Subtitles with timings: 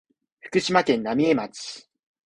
[0.39, 1.87] 福島県浪江町